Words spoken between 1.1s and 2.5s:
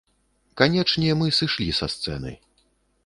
мы сышлі са сцэны.